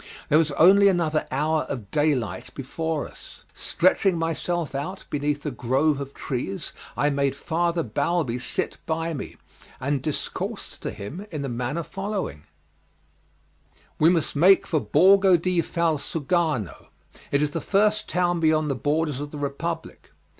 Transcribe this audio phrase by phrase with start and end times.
[0.29, 3.43] There was only another hour of day light before us.
[3.53, 9.37] Stretching myself out beneath a grove of trees I made Father Balbi sit by me,
[9.79, 12.45] and discoursed to him in the manner following:
[13.99, 16.87] "We must make for Borgo di Valsugano,
[17.29, 20.09] it is the first town beyond the borders of the Republic.